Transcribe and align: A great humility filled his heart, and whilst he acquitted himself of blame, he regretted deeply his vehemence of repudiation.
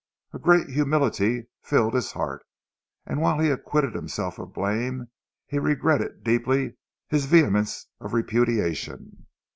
A 0.33 0.39
great 0.39 0.67
humility 0.67 1.45
filled 1.61 1.93
his 1.93 2.13
heart, 2.13 2.43
and 3.05 3.21
whilst 3.21 3.43
he 3.43 3.51
acquitted 3.51 3.93
himself 3.93 4.39
of 4.39 4.51
blame, 4.51 5.11
he 5.45 5.59
regretted 5.59 6.23
deeply 6.23 6.77
his 7.07 7.25
vehemence 7.27 7.85
of 7.99 8.11
repudiation. 8.15 9.27